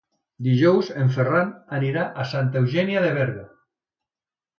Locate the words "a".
2.23-2.25